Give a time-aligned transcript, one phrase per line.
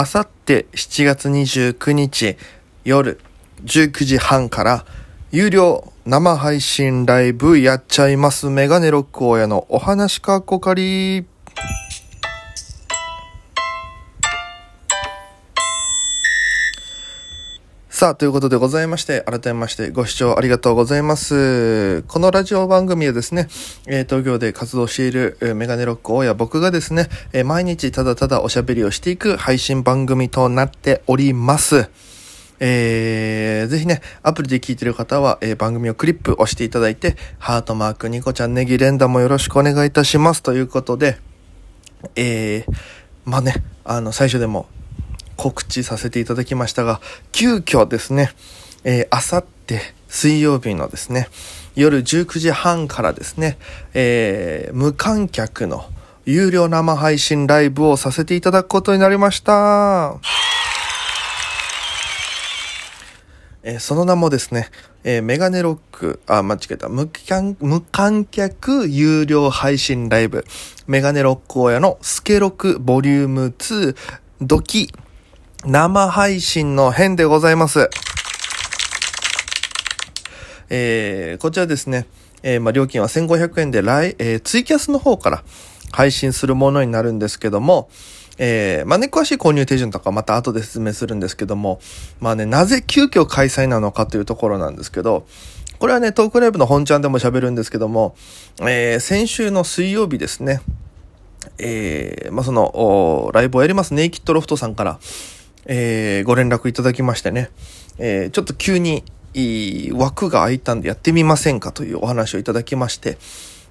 [0.00, 2.38] あさって7月29日
[2.84, 3.20] 夜
[3.64, 4.86] 19時半から
[5.30, 11.26] 有料生配信ライブやっちゃいますメガネロック親のお話かっこかり。
[18.00, 22.00] さあ、ということでございまして、改めましてご視聴ありがとうございます。
[22.04, 23.46] このラジオ番組はですね、
[23.86, 31.90] え、東京で活動しているメガネロック親僕がですね、え、毎日ただただおしゃべりをしていく配信番組となっております。
[32.58, 40.42] えー、ぜひね、アプリで聞いてる方は、えー、番組をクリップ押していただいて、ハートマーク、ニコちゃん、ネギ連打もよろしくお願いいたします。
[40.42, 41.18] ということで、
[42.16, 42.72] えー、
[43.26, 44.68] まあね、あの、最初でも
[45.40, 47.00] 告知させていただきましたが、
[47.32, 48.30] 急遽ですね、
[48.84, 51.28] えー、あさって水曜日のですね、
[51.74, 53.56] 夜19時半からですね、
[53.94, 55.86] えー、無観客の
[56.26, 60.18] 有料生配信ライブをさせていただくことになりました。
[63.62, 64.68] えー、その名もですね、
[65.04, 70.44] えー、メガネロック、あ、間違えた、無観無観客有料配信ライブ、
[70.86, 73.96] メガネロック親のスケロクボリューム2、
[74.42, 74.92] ドキ。
[75.66, 77.90] 生配信の編でございます。
[80.70, 82.06] えー、こちらですね、
[82.42, 85.44] えー、まあ、料金は1500円で来、えー、ツイキャスの方から
[85.92, 87.90] 配信するものになるんですけども、
[88.38, 91.78] えー、まあね、詳しい購入手順とかまた後で説明するんですけども、
[92.20, 95.26] まあね、なぜ急遽開催なのかというところなんですけど、
[95.78, 98.16] これはね、トークライブの本ちゃんでも喋るんですけども、
[98.60, 100.62] えー、先週の水曜日ですね、
[101.58, 104.98] えー、まあ、その、ライブをやりますネイキッドロフトさんから、
[105.72, 107.48] えー、ご連絡いただきましてね、
[107.96, 109.04] えー、ちょっと急に
[109.92, 113.18] 枠が空いたんでやってみませんかというお話をいただきまして、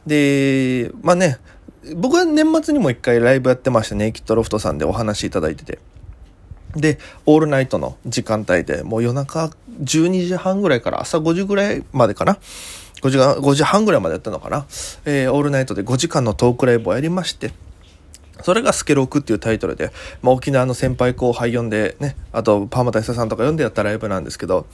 [0.08, 1.40] で、まあね、
[1.98, 5.80] 僕は年末にも一回ライブやってましたね、キットロフトさんでお話いただいてて。
[6.74, 9.50] で、オールナイトの時間帯で、もう夜中
[9.82, 12.38] 12時半ぐらいから朝5時ぐらいまでかな
[13.02, 14.66] ？5時 ,5 時半ぐらいまでやったのかな？
[15.04, 17.52] えー、オールナイトで5時間のトークライブをやりまして、
[18.42, 19.92] それがスケロクっていうタイトルで、
[20.22, 24.66] まあ、沖縄の先輩後輩呼んでね、あとパーマ大佐さんとか呼んでやったライブなんですけど、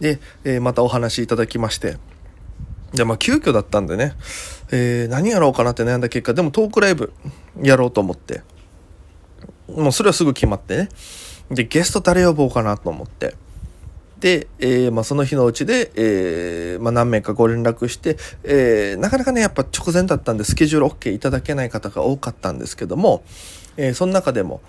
[0.00, 1.96] で、えー、またお話いただきまして、
[2.92, 4.14] で、まあ急遽だったんでね、
[4.70, 7.12] えー、何やろうかなって悩んだ結果、でもトークライブ
[7.62, 8.42] やろうと思って、
[9.68, 10.88] もうそれはすぐ決まってね、
[11.50, 13.34] で、ゲスト誰呼ぼうかなと思って、
[14.22, 23.24] で、えー、まあ、その日のうちで、えー、まあ、何名かご連絡して、えー、なかなかね、やっぱ直前だったんで、スケジュール OK いただけない方が多かったんですけども、
[23.76, 24.60] えー、その中でも、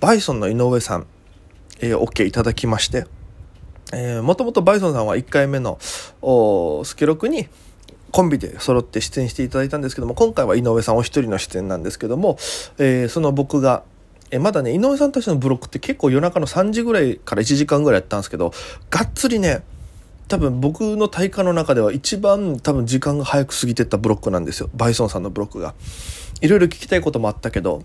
[0.00, 1.06] バイソンの井上さん、
[1.80, 3.06] えー、OK いただきまして、
[3.94, 7.48] えー、もともとバイソンさんは1回目の、スケロクに、
[8.10, 12.36] コンビで揃って出演していただいたんですけども、今回は井上さんお一人の出演なんですけども、
[12.76, 13.82] えー、その僕が、
[14.30, 18.52] えまだね井上さんたちのブロックって結構夜中の3時ぐらいから1時間ぐらいやったんですけど
[18.90, 19.62] がっつりね
[20.28, 24.68] 多分僕の体感の中では一番多分時間が早く過ぎてったブロックなんですよ。
[24.74, 25.74] バイソンさんのブロックが。
[26.40, 27.82] いろいろ聞きたいこともあったけど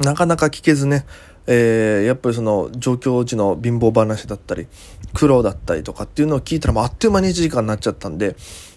[0.00, 1.04] なかなか聞けずね、
[1.46, 4.66] えー、やっぱりその上京時の貧乏話だったり
[5.12, 8.36] 苦労だったりとかっていうのを聞いたらもうあっという間に1時間になっちゃったんで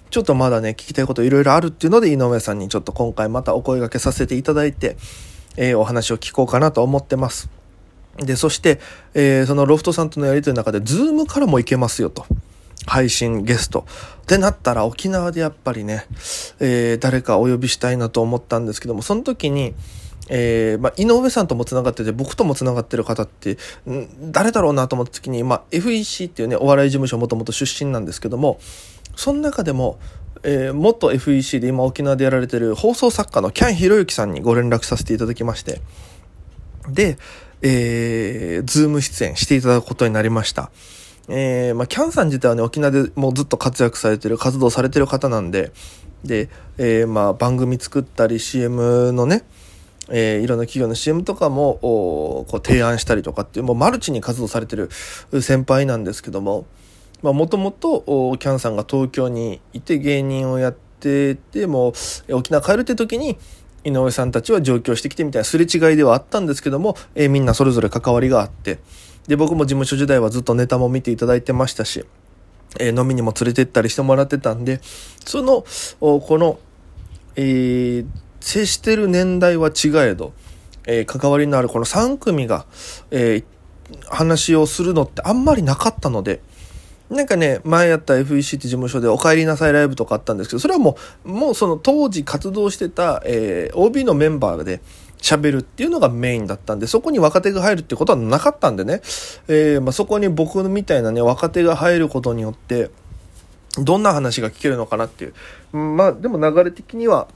[0.09, 4.97] ちょっとまだね聞きたいこといろいろあるっていうので井上さんにちょっと今回またお声がけさせていただいて
[5.57, 7.49] えー、お話を聞こうかなと思ってます。
[8.17, 8.79] で、そして、
[9.13, 12.25] えー、そのロフトさんとのやりとりの中で、ズームからも行けますよと。
[12.85, 13.85] 配信ゲスト。
[14.23, 16.05] ってなったら沖縄でやっぱりね、
[16.59, 19.73] えー、誰かお呼びしたいなと思ったんですけども、その時に、
[20.27, 23.57] えー、まあ、井上さんとも繋がってて、僕とも繋がってる方って、
[24.21, 28.59] 誰だろうなと思った時に、まあ、FEC っていうね、お笑い事務所もともと出身なんですけども、
[29.15, 29.99] その中でも、
[30.43, 35.81] えー、元 FEC で今沖縄でやられてる放送作家のキャンひろゆきさんにご連絡させていただきまして、
[36.89, 37.17] で、
[37.61, 40.71] えー、ズーム出演していただくことになりました。
[41.27, 45.71] えー、まあ、キャンさん自体はね、沖縄でもうずっと活躍されてる、活動されてる方なんで、
[46.23, 49.43] で、えー、まあ、番組作ったり CM のね、
[50.09, 54.89] えー、いろんな企業の CM とかも、こう提案したりとかっていう、もうマルチに活動されてる
[55.41, 56.65] 先輩なんですけども、
[57.33, 58.01] もともと
[58.37, 61.93] キャンさんが東京にいて芸人をやってても
[62.27, 63.37] う沖縄帰るって時に
[63.85, 68.79] 井上さんたちは上京してきてみたいなすれ違いではあったんですけども、えー、みんなそれぞれ関わりがあって
[69.27, 72.03] で僕も事務所時代はずっとネタも見ていただいてましたし、
[72.79, 74.79] えー、飲みにも連れてったりしてもらってたんで
[75.25, 75.63] その
[75.99, 76.59] この、
[77.35, 78.07] えー、
[78.39, 80.33] 接してる年代は違えど、
[80.87, 82.65] えー、関わりのあるこの3組が、
[83.11, 83.43] え、
[84.09, 86.41] 話をするのってあんまりなかったので。
[87.09, 94.81] なんかね、前やった FEC って事務所でお帰りなさいライブとかあったんですけど、それはもう、もうその当時活動してた、えー、OB のメンバーで、
[95.25, 99.01] 喋るっていうのがメインだったんで、そこに若手が入るってことはなかったんでね、
[99.47, 102.91] えー、まあ、そこに僕みたいなね、若手が入ることによって、
[103.79, 105.77] どんな話が聞けるのかなっていう。
[105.77, 107.27] まあ、でも流れ的には、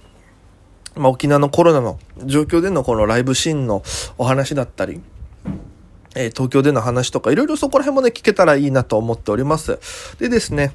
[0.95, 3.81] まあ、沖縄のコロナの状況でのこのライブシーンの
[4.17, 5.01] お話だったり、
[6.19, 9.79] えー、東京での話とか、いろいろそこら辺もね、聞けたらいいなと思っております。
[10.19, 10.73] でですね、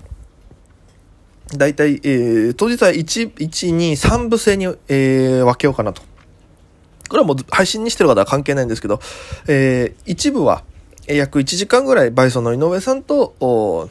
[1.54, 6.00] 大体、えー、当日は1、1、2、3部制に、えー、分けようかなと。
[7.10, 9.00] これはもう配信にしてる方は関係ないんですけど、
[9.46, 10.64] えー、一部は、
[11.06, 13.90] 約1時間ぐらいバイソンの井上さんと、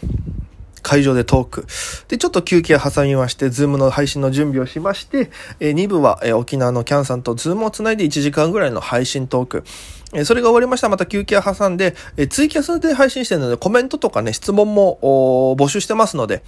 [0.83, 1.65] 会場でトーク。
[2.09, 9.63] で、ちょっと休憩挟みまして、 Zoom の配信の準備をしまして、えー、2部は、えー、沖縄のキャンさんと Zoom をつないで1時間ぐらいの配信トーク。
[10.13, 16.44] え、それが終わりましたまた休憩挟んで、えー、ツイキャスで配信してるので、コメントとかね、質問も募集してますので、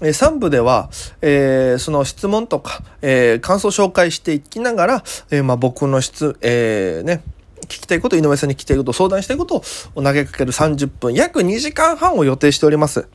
[0.00, 0.88] えー、3部では、
[1.20, 7.22] えー、その質問とか、えー、感想紹介していきながら、えー、まあ僕の質、え、ね、
[7.64, 9.62] 聞きたいこと、井上さんに聞きたいこと、相談したいこと
[9.94, 13.06] を投げかける30分、約2時間半を予定しております。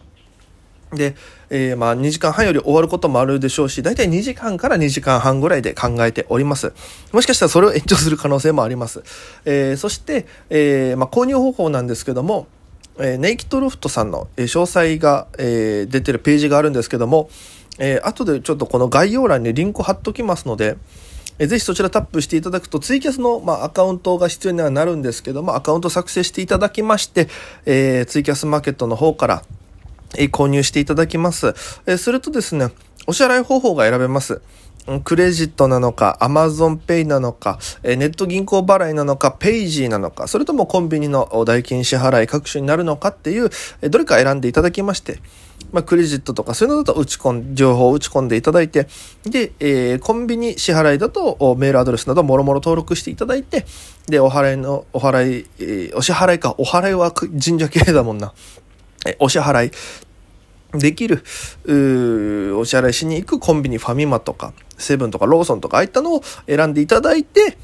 [0.96, 1.16] で、
[1.50, 6.74] えー、まあ2時間半より終わることもあるでしょうし、だいたい2時間から2時間半ぐらいで考えております。
[7.12, 9.04] もしかしたらそれを延長する可能性もあります。
[9.46, 12.48] えー、そして、えー、まあ購入方法なんですけども、
[12.98, 17.30] えー、ネイキッドロフトさんの詳細が、えー、出てるページがあるんですけども、
[17.78, 20.78] えー、後でちょっとこの概要欄にリンク貼っときますので、
[21.38, 27.28] えぜひそちらタップしていただくと、ツイキャスの、まあ、アカウントが必要にはなるんですけども、アカウント作成していただきまして、
[27.66, 29.44] えー、ツイキャスマーケットの方から、
[30.18, 31.54] え購入していただきます。
[31.86, 32.70] えするとですね、
[33.08, 34.42] お支払い方法が選べます。
[35.04, 43.50] クレジットなのか、アマゾンペイなのか、ネット銀行払いなのか、ペイジーなのか、それともコンビニの代金支払い各種になるのかっていう、
[43.90, 45.20] どれか選んでいただきまして、
[45.72, 48.88] まあ、クレジットとかそういうのだと打ち込ん、情報を打ち込んでいただいて、
[49.24, 53.66] で、えー、コンビニ支払いだとメールアドレスなどもろもろ登録していただいて、
[54.08, 58.34] で、お払いの、お払い、えー、お支払いか、お払いは神社系だもんな。
[59.20, 59.72] お支払い
[60.74, 61.24] できる、
[62.58, 67.58] お支払いしに行くコンビニファミマとか、セブンとかローソンとか、ああいったのを選んでいただいて、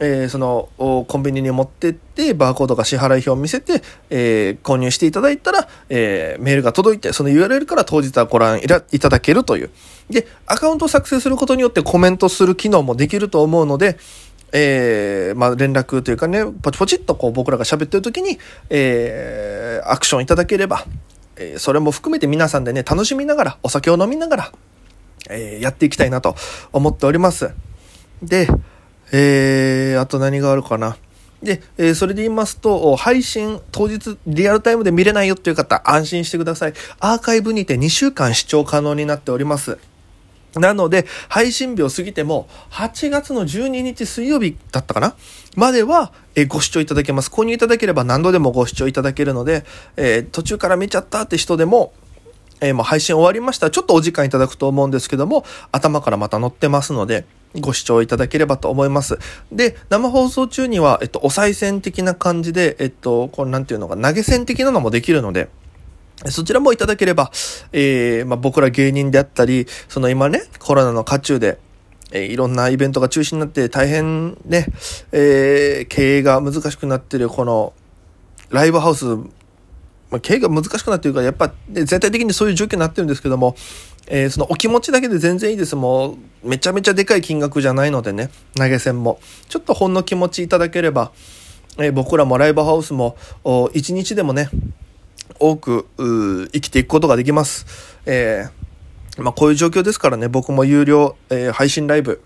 [0.00, 9.70] えー、その、コンビニに持ってって、バーコードか支払い表を見せて、えー、購入していただいたら、えー、メールが届いて、その URL から当日はご覧いただけるという。
[10.08, 13.98] で、アカウントを作成することによってコメントする機能もできると思うので、
[14.52, 18.38] えー、まあ、連絡というかね、ポチポチっとこう僕らが喋ってる時に、
[18.70, 20.84] えー、アクションいただければ、
[21.36, 24.52] えー、それも含めて皆さんでね、楽しみながら、お酒を飲みながら、
[25.30, 26.34] えー、やっていきたいなと
[26.72, 27.50] 思っております。
[28.22, 28.48] で、
[29.12, 30.96] えー、あと何があるかな。
[31.42, 36.72] で、えー、それで言いますと、配信当日リアルタイムで見れないよっていう方、安心してください。
[36.98, 39.78] アーカイブにて2週間視聴可能になっております。
[40.54, 45.14] なので、配信日を過ぎても、8月の12日水曜日だったかな？
[45.56, 47.30] までは、えご視聴いただけます。
[47.30, 49.64] 購入いただければ何度でもご視聴いただけるので、
[49.96, 51.92] えー、途中から見ちゃったって人でも、
[52.60, 57.24] えー、もう配信終わりましたら、ちょっとお時間いただくと思うんですけども、頭からまた載ってますので、
[57.60, 59.18] ご視聴いただければと思います。
[59.50, 65.48] で、生放送中には、えっと、お賽銭的な感じで、えっと、これなんていうのか、投げ銭的なのもできるので、
[66.26, 67.30] そちらもいただければ、
[67.72, 71.58] えー、まあ、僕ら芸人であったり、その今ね、コロナの渦中で、
[72.10, 74.66] えー、いろんなイベントが中止になって大変ね、
[75.12, 77.72] えー、経営が難しくなってるこの
[78.50, 79.26] ライブハウス、ま
[80.12, 83.54] あ、経営が難しくなってるから、やっぱ、ね、全体的にそういう状況になってるんですけども、
[84.08, 85.76] えー、そのお気持ちだけで全然いいです。
[85.76, 89.20] もう、めちゃめちゃでかい金額じゃないのでね、投げ銭も。
[89.48, 91.12] ちょっとほんの気持ちいただければ、
[91.78, 93.16] え、僕らもライブハウスも、
[93.74, 94.48] 一日でもね、
[95.38, 97.66] 多く生きていくことができます。
[98.06, 102.22] えー、まあ、こういう状況ですからね、僕も有料、えー、配信ライブ、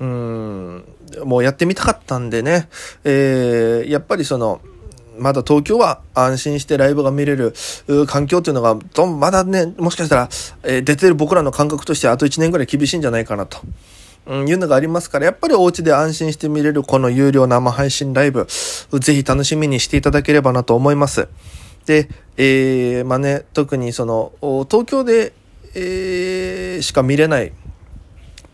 [0.00, 0.84] うん、
[1.24, 2.68] もうやってみたかったんでね、
[3.04, 4.60] えー、やっぱりその、
[5.18, 7.54] まだ東京は安心してライブが見れる
[8.06, 10.28] 環境っていうのが、まだね、もしかしたら、
[10.62, 13.58] えー、出てる僕らの感覚としてあと1年ぐらい厳しいんじゃないかなと。
[14.26, 18.46] うん、いうのがありますから、やっぱりお家で安心して見れるこの有料生配信ライブ、
[19.00, 21.28] ぜひ楽しみにしていただければなと思います。
[21.88, 24.32] で、えー、まあね、特にその、
[24.70, 25.32] 東京で、
[25.74, 27.52] えー、しか見れない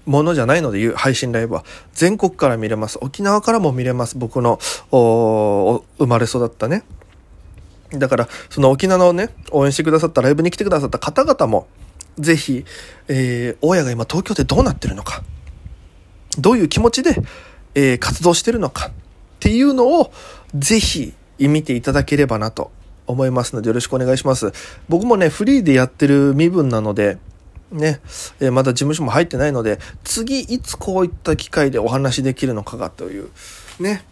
[0.07, 1.65] ものじゃないのでいう配信ライブは
[1.95, 2.97] 全国から見れます。
[3.01, 4.17] 沖縄からも見れます。
[4.17, 4.61] 僕の
[4.93, 6.85] 生まれ育ったね。
[7.91, 11.67] だから、その沖縄のね、応援してくださった、ライブに来てくださった方々も、
[12.17, 12.65] ぜひ、
[13.09, 15.25] えー、大家が今東京でどうなってるのか、
[16.39, 17.17] どういう気持ちで、
[17.75, 18.93] えー、活動してるのかっ
[19.41, 20.13] ていうのを、
[20.55, 22.71] ぜひ見ていただければなと
[23.07, 24.53] 思いますのでよろしくお願いします。
[24.89, 27.19] 僕もね、フリーでやってる身分なので、
[27.71, 28.01] ね、
[28.41, 33.31] えー、まだ事務所も入ってないので、次いつこういった機会でお話できるのかがという、
[33.81, 34.05] ね、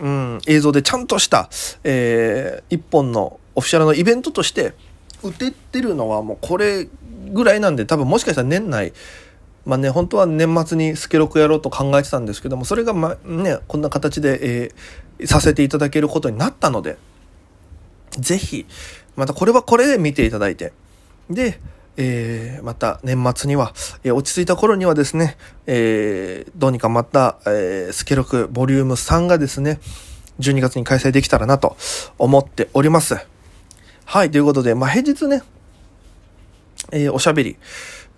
[0.00, 1.48] うん、映像でちゃんとした、
[1.84, 4.74] えー、一本のオフィシャルのイベントとして
[5.22, 6.88] 打てってるのはもうこれ
[7.32, 8.92] ぐらいなんで、多分もしかしたら年内、
[9.64, 16.98] まあね、本当は年末にスケロクやろうと考えてたんですけども、それがま、ね、こんな形で、えー、させていただけることになったので、
[18.18, 18.66] ぜひ、
[19.16, 20.72] またこれはこれで見ていただいて、
[21.30, 21.60] で、
[21.96, 29.80] えー、また年末には、えー、落ち着いた頃にはですね、えー、どうにかまた、えー、スケロクボリューム3がですね、
[30.40, 31.76] 12月に開催できたらなと
[32.18, 33.16] 思っております。
[34.04, 35.42] はい、ということで、まあ、平日ね、
[36.92, 37.56] えー、おしゃべり、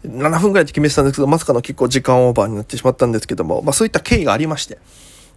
[0.05, 4.79] 7分ぐらいって決めてたんですけど、まさかの結構時間オーバーになってしまったんですけども、まあ、そういった経緯がありまして、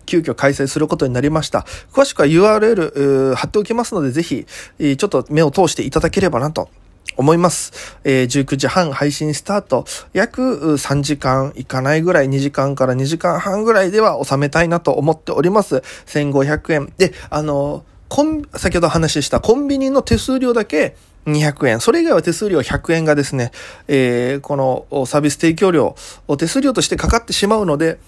[0.09, 1.65] 急遽開催することになりました。
[1.93, 6.69] 詳しくは URL 貼っておきますので、ぜひ、ちょっと目を通していただければなと
[7.15, 7.99] 思います。
[8.03, 9.85] えー、19時半配信スタート。
[10.13, 15.83] 約3時間いかないぐらい、2時間から2時間半ぐらいでは収めたいなと思っております。
[16.07, 16.93] 1500円。
[16.97, 20.95] で、あの、コン、先ほど話したコンビニの手数料だけ
[21.27, 21.79] 200円。
[21.79, 23.51] それ以外は手数料100円がですね、
[23.87, 25.95] えー、このサービス提供料、
[26.37, 27.99] 手数料としてかかってしまうので、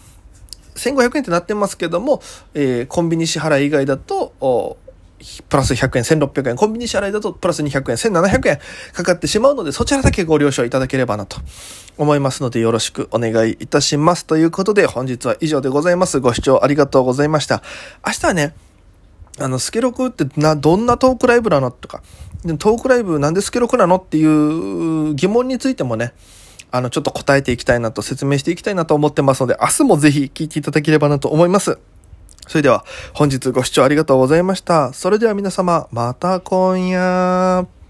[0.81, 2.21] 1500円ってなってますけども、
[2.53, 4.77] えー、コンビニ支払い以外だと、
[5.49, 8.59] プラス100円、1600円、コンビニ支払いだとプラス200円、1700円
[8.93, 11.37] かかってしまうので、そちらだけご了承いただければなと
[11.97, 14.25] 思いますので、よろしくお願いいたします。
[14.25, 16.19] ということで、本日は以上でございます。
[16.19, 17.61] ご視聴ありがとうございました。
[18.05, 18.55] 明日はね、
[19.39, 22.01] あの、スケロクってな、どんなトークライブなのとか、
[22.57, 26.13] トークライブなんでスケロクなのっていう疑問についてもね、
[26.71, 31.77] あの、ちょっと答えていきたいなと説明していきたいなと思ってますので、明日もぜひ聞いていただければなと思います。
[32.47, 34.93] それでは本日ご視聴ありがとうございました。
[34.93, 37.80] それでは皆様、また今夜。